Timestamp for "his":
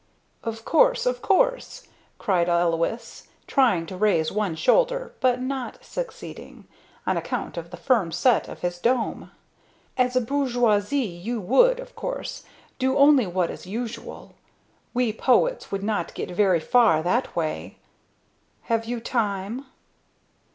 8.61-8.79